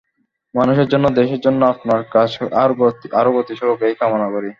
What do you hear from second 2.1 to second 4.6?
কাজ আরও গতিশীল হোক—এই কামনা করি।